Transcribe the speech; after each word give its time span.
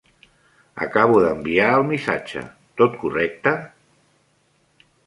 Acabo 0.85 1.19
d'enviar 1.25 1.67
el 1.81 1.85
missatge, 1.91 2.45
tot 2.83 2.99
correcte? 3.05 3.57